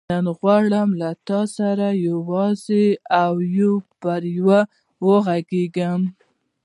نن 0.09 0.25
غواړم 0.39 0.89
له 1.01 1.09
تا 1.27 1.41
سره 1.57 1.87
یوازې 2.09 2.85
او 3.23 3.33
یو 3.57 3.73
پر 4.01 4.21
یو 4.37 4.59
وغږېږم. 5.05 6.01